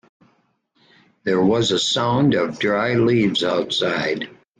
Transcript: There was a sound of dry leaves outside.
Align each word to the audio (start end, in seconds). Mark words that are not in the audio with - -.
There 1.25 1.39
was 1.43 1.69
a 1.69 1.77
sound 1.77 2.33
of 2.33 2.57
dry 2.57 2.95
leaves 2.95 3.43
outside. 3.43 4.35